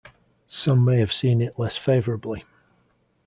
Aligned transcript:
Some 0.47 0.87
have 0.87 1.13
seen 1.13 1.41
it 1.43 1.59
less 1.59 1.77
favourably. 1.77 2.43